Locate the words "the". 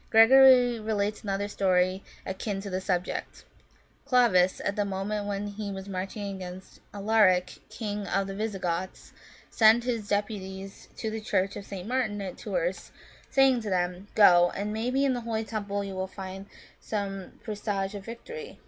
2.68-2.80, 4.74-4.84, 8.26-8.34, 11.08-11.20, 15.14-15.20